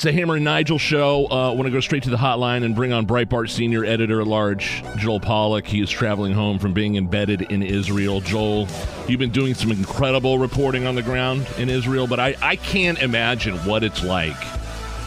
[0.00, 1.26] It's a Hammer and Nigel show.
[1.30, 4.22] Uh, I want to go straight to the hotline and bring on Breitbart senior editor
[4.22, 5.66] at large, Joel Pollak.
[5.66, 8.22] He is traveling home from being embedded in Israel.
[8.22, 8.66] Joel,
[9.08, 12.98] you've been doing some incredible reporting on the ground in Israel, but I, I can't
[13.02, 14.38] imagine what it's like.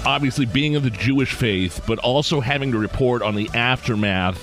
[0.05, 4.37] Obviously, being of the Jewish faith, but also having to report on the aftermath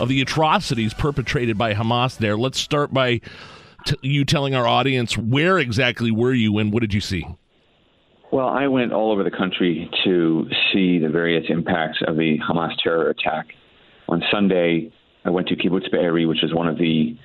[0.00, 2.36] of the atrocities perpetrated by Hamas there.
[2.36, 3.20] Let's start by
[3.86, 7.24] t- you telling our audience where exactly were you and what did you see?
[8.32, 12.76] Well, I went all over the country to see the various impacts of the Hamas
[12.82, 13.46] terror attack.
[14.08, 14.92] On Sunday,
[15.24, 17.16] I went to Kibbutz Be'eri, which is one of the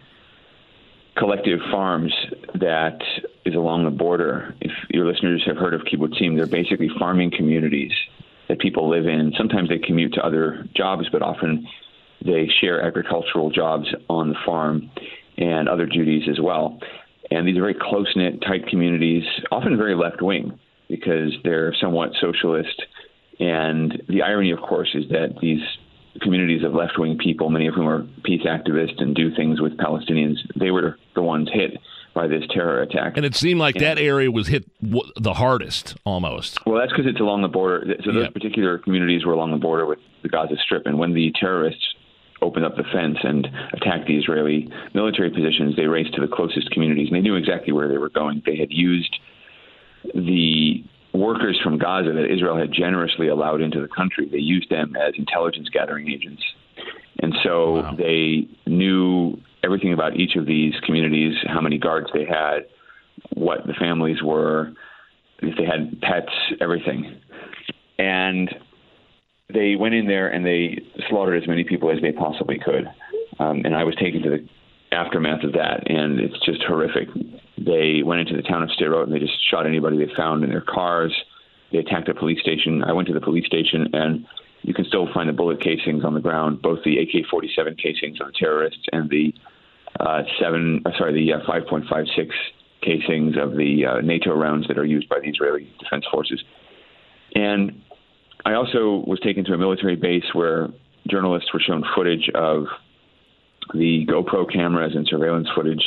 [1.18, 2.14] collective farms
[2.56, 3.00] that
[3.46, 4.54] is along the border.
[4.62, 7.92] If your listeners have heard of kibbutzim, they're basically farming communities
[8.48, 9.34] that people live in.
[9.38, 11.68] Sometimes they commute to other jobs, but often
[12.24, 14.92] they share agricultural jobs on the farm
[15.38, 16.80] and other duties as well.
[17.32, 20.60] And these are very close knit, tight communities, often very left wing
[20.92, 22.84] because they're somewhat socialist.
[23.40, 25.62] And the irony, of course, is that these
[26.22, 29.78] communities of left wing people, many of whom are peace activists and do things with
[29.78, 31.72] Palestinians, they were the ones hit
[32.14, 33.14] by this terror attack.
[33.16, 36.64] And it seemed like and, that area was hit w- the hardest almost.
[36.66, 37.96] Well, that's because it's along the border.
[38.04, 40.86] So those particular communities were along the border with the Gaza Strip.
[40.86, 41.84] And when the terrorists
[42.42, 46.70] opened up the fence and attacked the Israeli military positions, they raced to the closest
[46.72, 47.08] communities.
[47.08, 48.44] And they knew exactly where they were going.
[48.46, 49.16] They had used
[50.04, 54.96] the workers from Gaza that Israel had generously allowed into the country, they used them
[54.96, 56.42] as intelligence gathering agents.
[57.22, 57.96] And so wow.
[57.98, 62.66] they knew everything about each of these communities, how many guards they had,
[63.34, 64.74] what the families were,
[65.42, 67.20] if they had pets, everything.
[68.00, 68.54] And
[69.54, 72.88] they went in there and they slaughtered as many people as they possibly could.
[73.40, 74.48] Um, and I was taken to the
[74.96, 77.08] aftermath of that, and it's just horrific.
[77.64, 80.50] They went into the town of Sderot and they just shot anybody they found in
[80.50, 81.14] their cars.
[81.72, 82.84] They attacked a police station.
[82.84, 84.26] I went to the police station and
[84.64, 88.28] you can still find the bullet casings on the ground, both the AK-47 casings of
[88.28, 89.34] the terrorists and the
[90.00, 92.32] uh, seven, uh, sorry, the uh, 5.56
[92.82, 96.44] casings of the uh, NATO rounds that are used by the Israeli Defense Forces.
[97.36, 97.82] And
[98.46, 100.70] I also was taken to a military base where
[101.08, 102.66] journalists were shown footage of
[103.74, 105.84] the GoPro cameras and surveillance footage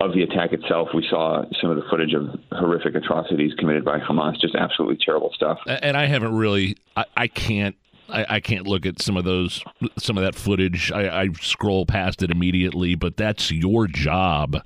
[0.00, 0.88] of the attack itself.
[0.94, 5.32] We saw some of the footage of horrific atrocities committed by Hamas, just absolutely terrible
[5.34, 5.58] stuff.
[5.66, 7.76] And I haven't really, I, I can't.
[8.10, 9.62] I, I, can't look at some of those,
[9.98, 10.90] some of that footage.
[10.90, 14.64] I, I scroll past it immediately, but that's your job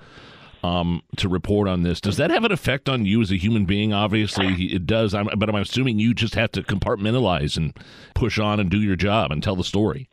[0.62, 2.00] um, to report on this.
[2.00, 3.92] Does that have an effect on you as a human being?
[3.92, 5.12] Obviously, it does.
[5.12, 7.76] I'm, but I'm assuming you just have to compartmentalize and
[8.14, 10.08] push on and do your job and tell the story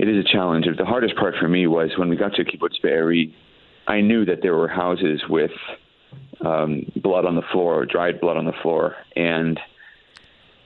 [0.00, 0.66] it is a challenge.
[0.78, 3.34] The hardest part for me was when we got to Kibbutz Be'eri,
[3.86, 5.50] I knew that there were houses with
[6.40, 9.60] um, blood on the floor, dried blood on the floor, and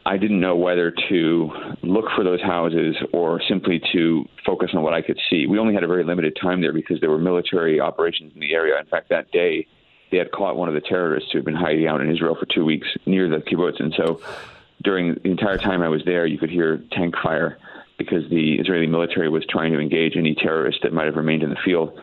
[0.07, 1.51] I didn't know whether to
[1.83, 5.47] look for those houses or simply to focus on what I could see.
[5.49, 8.55] We only had a very limited time there because there were military operations in the
[8.55, 8.79] area.
[8.79, 9.67] In fact, that day
[10.13, 12.47] they had caught one of the terrorists who had been hiding out in Israel for
[12.47, 14.21] two weeks near the kibbutz, and so
[14.85, 17.59] during the entire time I was there, you could hear tank fire
[17.99, 21.51] because the Israeli military was trying to engage any terrorists that might have remained in
[21.51, 21.99] the field.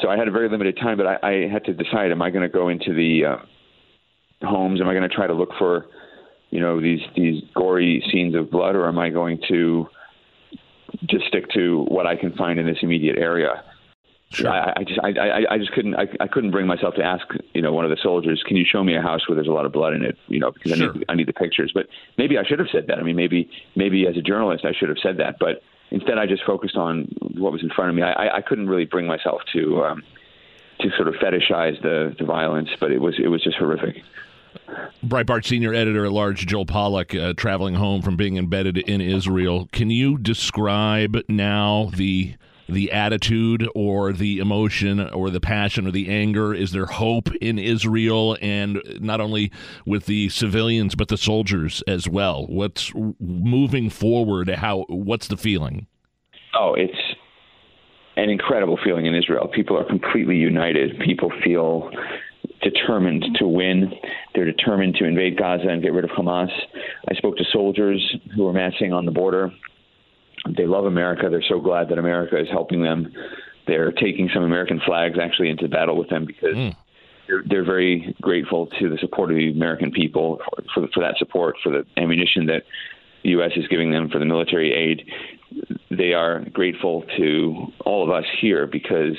[0.00, 2.30] So I had a very limited time, but I, I had to decide: Am I
[2.30, 4.80] going to go into the uh, homes?
[4.80, 5.86] Am I going to try to look for,
[6.50, 9.86] you know, these these gory scenes of blood, or am I going to
[11.06, 13.62] just stick to what I can find in this immediate area?
[14.30, 14.50] Sure.
[14.50, 17.24] I, I just I, I, I just couldn't I, I couldn't bring myself to ask
[17.54, 19.52] you know one of the soldiers, can you show me a house where there's a
[19.52, 20.18] lot of blood in it?
[20.26, 20.90] You know, because sure.
[20.90, 21.70] I need I need the pictures.
[21.72, 21.86] But
[22.18, 22.98] maybe I should have said that.
[22.98, 25.36] I mean, maybe maybe as a journalist I should have said that.
[25.38, 27.04] But instead, I just focused on
[27.36, 28.02] what was in front of me.
[28.02, 30.02] I, I couldn't really bring myself to um,
[30.80, 34.02] to sort of fetishize the the violence, but it was it was just horrific.
[35.04, 39.68] Breitbart senior editor at large Joel Pollak uh, traveling home from being embedded in Israel.
[39.70, 42.34] Can you describe now the
[42.68, 46.54] the attitude or the emotion or the passion or the anger?
[46.54, 49.52] Is there hope in Israel and not only
[49.84, 52.46] with the civilians but the soldiers as well?
[52.46, 54.48] What's moving forward?
[54.48, 54.84] How?
[54.88, 55.86] What's the feeling?
[56.54, 56.98] Oh, it's
[58.16, 59.48] an incredible feeling in Israel.
[59.48, 60.98] People are completely united.
[61.00, 61.90] People feel
[62.62, 63.92] determined to win.
[64.34, 66.50] They're determined to invade Gaza and get rid of Hamas.
[67.08, 69.52] I spoke to soldiers who were massing on the border
[70.56, 71.28] they love America.
[71.30, 73.12] They're so glad that America is helping them.
[73.66, 76.76] They're taking some American flags actually into battle with them because mm.
[77.26, 81.16] they're, they're, very grateful to the support of the American people for, for, for that
[81.18, 82.62] support, for the ammunition that
[83.24, 83.52] the U.S.
[83.56, 85.10] is giving them, for the military aid.
[85.90, 89.16] They are grateful to all of us here because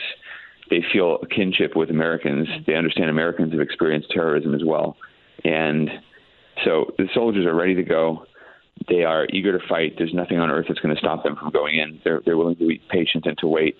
[0.69, 2.47] they feel a kinship with Americans.
[2.65, 4.95] They understand Americans have experienced terrorism as well.
[5.43, 5.89] And
[6.63, 8.25] so the soldiers are ready to go.
[8.87, 9.95] They are eager to fight.
[9.97, 11.99] There's nothing on earth that's going to stop them from going in.
[12.03, 13.75] They're, they're willing to be patient and to wait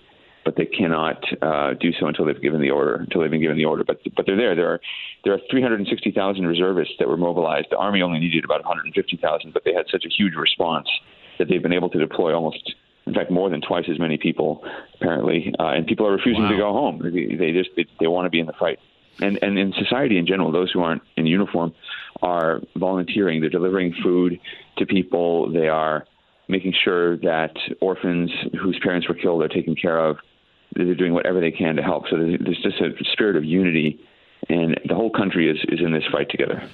[0.48, 2.94] but they cannot uh, do so until they've given the order.
[2.94, 4.56] Until they've been given the order, but but they're there.
[4.56, 4.80] There are
[5.22, 7.66] there are 360,000 reservists that were mobilized.
[7.70, 10.88] The army only needed about 150,000, but they had such a huge response
[11.38, 12.74] that they've been able to deploy almost,
[13.06, 14.64] in fact, more than twice as many people
[14.94, 15.54] apparently.
[15.58, 16.50] Uh, and people are refusing wow.
[16.50, 17.02] to go home.
[17.02, 18.78] They, they just they, they want to be in the fight.
[19.20, 21.74] And and in society in general, those who aren't in uniform
[22.22, 23.40] are volunteering.
[23.40, 24.40] They're delivering food
[24.78, 25.52] to people.
[25.52, 26.06] They are
[26.48, 28.30] making sure that orphans
[28.60, 30.16] whose parents were killed are taken care of
[30.74, 32.04] they're doing whatever they can to help.
[32.10, 34.00] So there's just a spirit of unity,
[34.48, 36.68] and the whole country is, is in this fight together.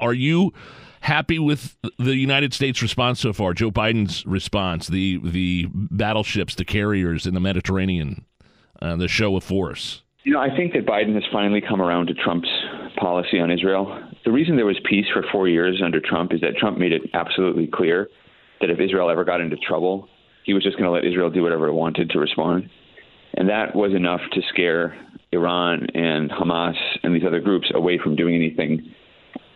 [0.00, 0.52] Are you
[1.00, 3.54] happy with the United States response so far?
[3.54, 8.24] Joe Biden's response, the the battleships, the carriers in the Mediterranean,
[8.80, 10.02] uh, the show of force.
[10.24, 12.48] You know, I think that Biden has finally come around to Trump's
[12.96, 14.02] policy on Israel.
[14.24, 17.02] The reason there was peace for four years under Trump is that Trump made it
[17.12, 18.08] absolutely clear
[18.60, 20.08] that if Israel ever got into trouble,
[20.44, 22.70] he was just going to let Israel do whatever it wanted to respond.
[23.34, 24.96] And that was enough to scare
[25.32, 28.94] Iran and Hamas and these other groups away from doing anything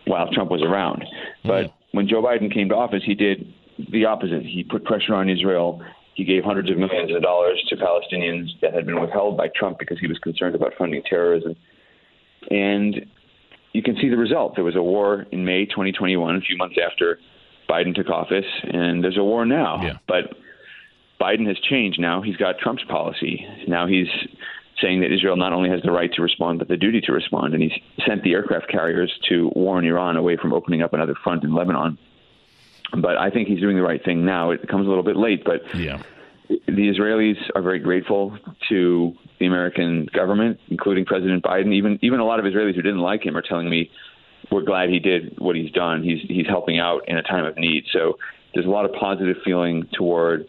[0.05, 1.05] while Trump was around.
[1.43, 1.73] But mm.
[1.93, 3.53] when Joe Biden came to office, he did
[3.91, 4.43] the opposite.
[4.43, 5.81] He put pressure on Israel.
[6.15, 9.79] He gave hundreds of millions of dollars to Palestinians that had been withheld by Trump
[9.79, 11.55] because he was concerned about funding terrorism.
[12.49, 13.05] And
[13.73, 14.55] you can see the result.
[14.55, 17.19] There was a war in May 2021, a few months after
[17.69, 19.81] Biden took office, and there's a war now.
[19.83, 19.97] Yeah.
[20.07, 20.33] But
[21.21, 22.21] Biden has changed now.
[22.21, 23.45] He's got Trump's policy.
[23.67, 24.07] Now he's
[24.81, 27.53] saying that Israel not only has the right to respond, but the duty to respond.
[27.53, 27.73] And he's
[28.07, 31.97] sent the aircraft carriers to warn Iran away from opening up another front in Lebanon.
[32.97, 34.51] But I think he's doing the right thing now.
[34.51, 36.01] It comes a little bit late, but yeah.
[36.49, 38.37] The Israelis are very grateful
[38.69, 41.73] to the American government, including President Biden.
[41.73, 43.89] Even even a lot of Israelis who didn't like him are telling me
[44.51, 46.03] we're glad he did what he's done.
[46.03, 47.85] He's he's helping out in a time of need.
[47.93, 48.17] So
[48.53, 50.47] there's a lot of positive feeling toward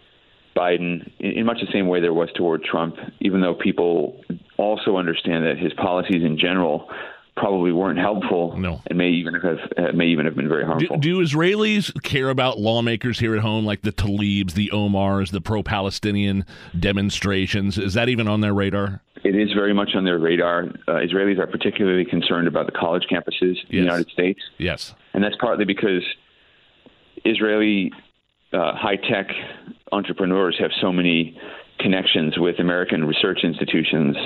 [0.56, 4.20] Biden in much the same way there was toward Trump, even though people
[4.56, 6.88] also understand that his policies in general
[7.40, 8.82] probably weren't helpful no.
[8.86, 10.98] and may even have uh, may even have been very harmful.
[10.98, 15.40] Do, do, Israelis care about lawmakers here at home like the Tlaibs, the Omars, the
[15.40, 16.44] pro-Palestinian
[16.78, 17.78] demonstrations?
[17.78, 19.00] Is that even on their radar?
[19.24, 20.64] It is very much on their radar.
[20.86, 23.70] Uh, Israelis are particularly concerned about the college campuses in yes.
[23.70, 24.40] the United States.
[24.58, 24.94] Yes.
[25.14, 26.04] And that's partly because
[27.24, 27.90] Israeli
[28.52, 29.28] uh, high tech
[29.92, 31.38] entrepreneurs have so many
[31.80, 34.16] connections with American research institutions.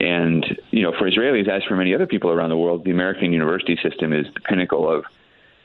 [0.00, 3.32] And, you know, for Israelis, as for many other people around the world, the American
[3.32, 5.04] university system is the pinnacle of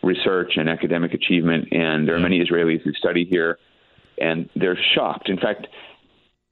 [0.02, 1.70] research and academic achievement.
[1.72, 3.58] And there are many Israelis who study here,
[4.20, 5.30] and they're shocked.
[5.30, 5.68] In fact,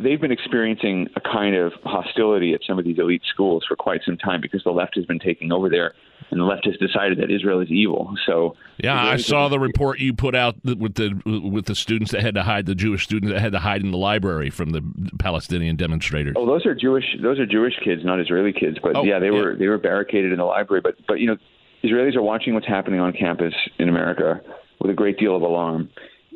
[0.03, 4.01] they've been experiencing a kind of hostility at some of these elite schools for quite
[4.06, 5.94] some time because the left has been taking over there
[6.30, 8.15] and the left has decided that Israel is evil.
[8.25, 12.21] So yeah, I saw the report you put out with the with the students that
[12.21, 14.81] had to hide the Jewish students that had to hide in the library from the
[15.19, 16.36] Palestinian demonstrators.
[16.38, 18.77] Oh, those are Jewish those are Jewish kids, not Israeli kids.
[18.81, 19.31] But oh, yeah, they yeah.
[19.31, 20.81] were they were barricaded in the library.
[20.81, 21.38] But but you know,
[21.83, 24.42] Israelis are watching what's happening on campus in America
[24.80, 25.89] with a great deal of alarm.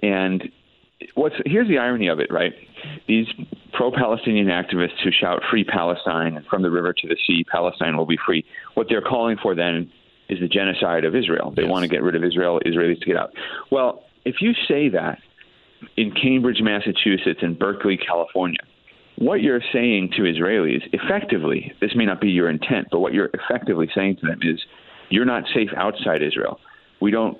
[0.03, 0.43] And
[1.13, 2.53] what's here's the irony of it, right?
[3.07, 3.27] These
[3.74, 8.05] pro-Palestinian activists who shout "Free Palestine" and from the river to the sea, Palestine will
[8.05, 8.43] be free.
[8.74, 9.91] What they're calling for then
[10.29, 11.53] is the genocide of Israel.
[11.55, 11.71] They yes.
[11.71, 13.31] want to get rid of Israel, Israelis to get out.
[13.71, 15.19] Well, if you say that
[15.97, 18.59] in Cambridge, Massachusetts, and Berkeley, California,
[19.17, 23.29] what you're saying to Israelis effectively, this may not be your intent, but what you're
[23.33, 24.59] effectively saying to them is,
[25.09, 26.59] you're not safe outside Israel.
[27.00, 27.38] We don't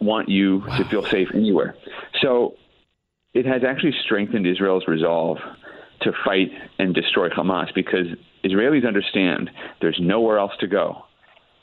[0.00, 0.78] want you wow.
[0.78, 1.76] to feel safe anywhere.
[2.22, 2.54] So
[3.34, 5.38] it has actually strengthened Israel's resolve
[6.02, 8.06] to fight and destroy Hamas because
[8.44, 11.04] Israelis understand there's nowhere else to go.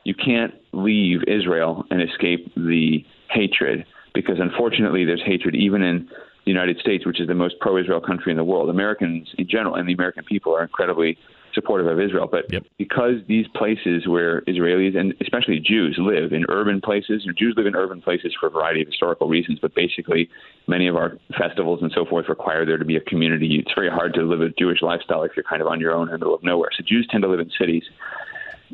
[0.04, 6.08] You can't leave Israel and escape the hatred because unfortunately there's hatred even in
[6.46, 8.70] the United States, which is the most pro Israel country in the world.
[8.70, 11.18] Americans in general and the American people are incredibly
[11.60, 12.28] supportive of Israel.
[12.30, 12.63] But yep.
[12.78, 17.66] because these places where Israelis and especially Jews live in urban places, and Jews live
[17.66, 20.30] in urban places for a variety of historical reasons, but basically
[20.68, 23.58] many of our festivals and so forth require there to be a community.
[23.60, 26.08] It's very hard to live a Jewish lifestyle if you're kind of on your own
[26.08, 26.70] in the middle of nowhere.
[26.78, 27.84] So Jews tend to live in cities.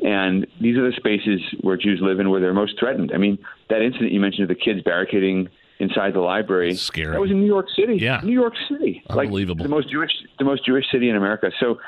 [0.04, 3.12] And these are the spaces where Jews live and where they're most threatened.
[3.14, 3.38] I mean,
[3.70, 6.74] that incident you mentioned of the kids barricading inside the library.
[6.74, 7.12] Scary.
[7.12, 7.96] That was in New York City.
[7.96, 9.02] Yeah, New York City.
[9.08, 9.64] Unbelievable.
[9.64, 11.50] Like the most Jewish, the most Jewish city in America.
[11.60, 11.78] So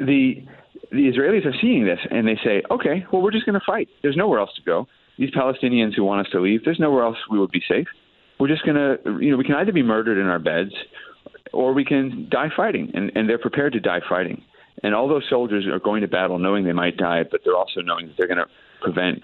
[0.00, 0.44] the
[0.90, 3.88] the Israelis are seeing this and they say, okay, well, we're just going to fight.
[4.02, 4.88] There's nowhere else to go.
[5.18, 7.86] These Palestinians who want us to leave, there's nowhere else we would be safe.
[8.40, 10.72] We're just going to, you know, we can either be murdered in our beds
[11.52, 12.90] or we can die fighting.
[12.94, 14.42] And, and they're prepared to die fighting.
[14.82, 17.82] And all those soldiers are going to battle knowing they might die, but they're also
[17.82, 18.46] knowing that they're going to
[18.80, 19.22] prevent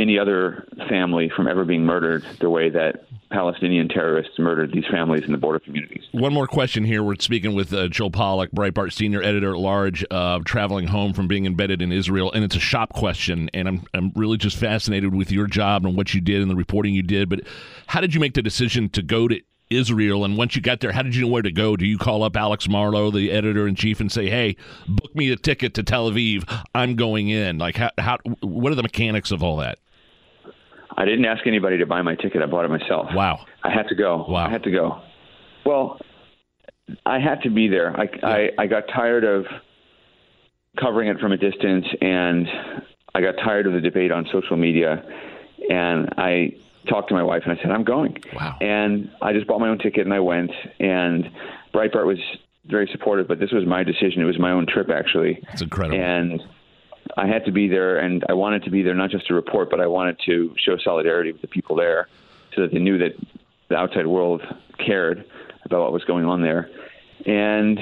[0.00, 5.22] any other family from ever being murdered the way that Palestinian terrorists murdered these families
[5.24, 6.02] in the border communities.
[6.10, 7.02] One more question here.
[7.02, 11.28] We're speaking with uh, Joel Pollak, Breitbart senior editor at large, uh, traveling home from
[11.28, 13.48] being embedded in Israel, and it's a shop question.
[13.54, 16.56] And I'm I'm really just fascinated with your job and what you did and the
[16.56, 17.28] reporting you did.
[17.28, 17.42] But
[17.86, 19.40] how did you make the decision to go to
[19.70, 20.24] Israel?
[20.24, 21.76] And once you got there, how did you know where to go?
[21.76, 24.56] Do you call up Alex Marlow, the editor in chief, and say, "Hey,
[24.88, 26.44] book me a ticket to Tel Aviv.
[26.74, 29.78] I'm going in." Like, how, how what are the mechanics of all that?
[31.00, 32.42] I didn't ask anybody to buy my ticket.
[32.42, 33.06] I bought it myself.
[33.14, 33.46] Wow.
[33.62, 34.26] I had to go.
[34.28, 34.46] Wow.
[34.46, 35.00] I had to go.
[35.64, 35.98] Well,
[37.06, 37.98] I had to be there.
[37.98, 38.28] I, yeah.
[38.28, 39.46] I, I got tired of
[40.78, 42.46] covering it from a distance, and
[43.14, 45.02] I got tired of the debate on social media,
[45.70, 46.52] and I
[46.88, 48.16] talked to my wife and I said, I'm going.
[48.34, 48.56] Wow.
[48.60, 50.50] And I just bought my own ticket and I went.
[50.78, 51.30] And
[51.74, 52.18] Breitbart was
[52.66, 54.22] very supportive, but this was my decision.
[54.22, 55.42] It was my own trip, actually.
[55.52, 56.00] It's incredible.
[56.00, 56.42] And
[57.16, 59.70] I had to be there, and I wanted to be there not just to report,
[59.70, 62.08] but I wanted to show solidarity with the people there,
[62.54, 63.12] so that they knew that
[63.68, 64.42] the outside world
[64.84, 65.24] cared
[65.64, 66.70] about what was going on there.
[67.26, 67.78] And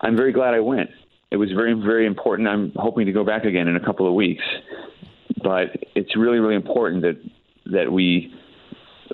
[0.00, 0.90] I'm very glad I went.
[1.30, 2.48] It was very, very important.
[2.48, 4.44] I'm hoping to go back again in a couple of weeks,
[5.42, 7.20] but it's really, really important that
[7.66, 8.34] that we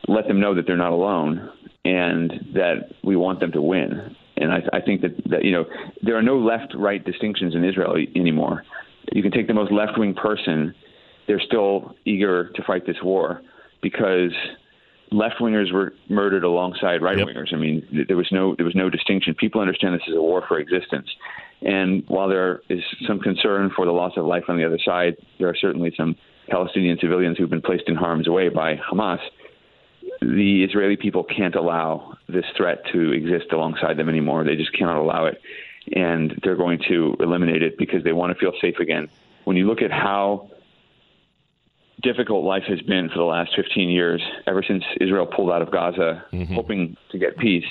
[0.06, 1.50] let them know that they're not alone
[1.84, 4.14] and that we want them to win.
[4.36, 5.64] And I, I think that, that you know
[6.02, 8.64] there are no left-right distinctions in Israel anymore
[9.12, 10.74] you can take the most left wing person,
[11.26, 13.42] they're still eager to fight this war
[13.82, 14.32] because
[15.10, 17.50] left wingers were murdered alongside right wingers.
[17.50, 17.54] Yep.
[17.54, 19.34] I mean, there was no there was no distinction.
[19.34, 21.08] People understand this is a war for existence.
[21.62, 25.16] And while there is some concern for the loss of life on the other side,
[25.38, 26.16] there are certainly some
[26.50, 29.20] Palestinian civilians who've been placed in harm's way by Hamas.
[30.20, 34.44] The Israeli people can't allow this threat to exist alongside them anymore.
[34.44, 35.40] They just cannot allow it
[35.92, 39.08] and they're going to eliminate it because they want to feel safe again.
[39.44, 40.50] When you look at how
[42.02, 45.70] difficult life has been for the last 15 years, ever since Israel pulled out of
[45.70, 46.54] Gaza, mm-hmm.
[46.54, 47.64] hoping to get peace,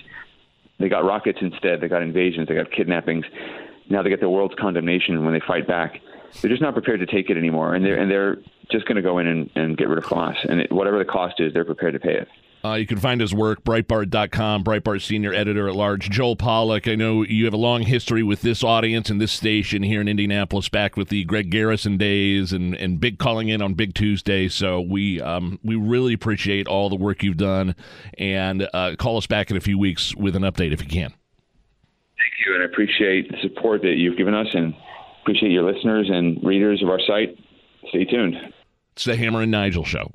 [0.79, 1.81] they got rockets instead.
[1.81, 2.47] They got invasions.
[2.47, 3.25] They got kidnappings.
[3.89, 6.01] Now they get the world's condemnation when they fight back.
[6.41, 8.37] They're just not prepared to take it anymore, and they're and they're
[8.71, 10.43] just going to go in and, and get rid of Hamas.
[10.49, 12.27] And it, whatever the cost is, they're prepared to pay it.
[12.65, 16.09] Uh, you can find his work, Breitbart.com, Breitbart senior editor at large.
[16.09, 19.83] Joel Pollak, I know you have a long history with this audience and this station
[19.83, 23.73] here in Indianapolis, back with the Greg Garrison days and, and big calling in on
[23.73, 24.47] Big Tuesday.
[24.47, 27.75] So we um, we really appreciate all the work you've done.
[28.17, 31.09] And uh, call us back in a few weeks with an update if you can.
[31.09, 34.73] Thank you, and I appreciate the support that you've given us and
[35.21, 37.37] appreciate your listeners and readers of our site.
[37.89, 38.35] Stay tuned.
[38.93, 40.13] It's the Hammer and Nigel Show.